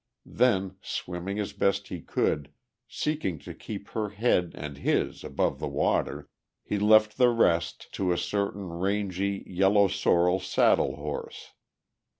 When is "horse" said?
10.95-11.51